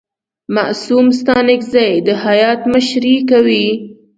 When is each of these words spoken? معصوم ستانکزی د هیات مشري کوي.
معصوم 0.55 1.07
ستانکزی 1.19 1.91
د 2.07 2.09
هیات 2.25 2.61
مشري 2.73 3.15
کوي. 3.29 3.67